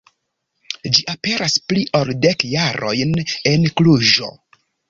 [0.95, 3.15] Ĝi aperas pli ol dek jarojn
[3.55, 4.33] en Kluĵo.